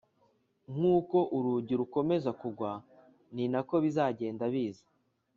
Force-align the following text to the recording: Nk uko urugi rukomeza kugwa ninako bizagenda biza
Nk 0.75 0.81
uko 0.95 1.17
urugi 1.37 1.73
rukomeza 1.81 2.29
kugwa 2.41 2.71
ninako 3.35 3.75
bizagenda 3.83 4.45
biza 4.53 4.85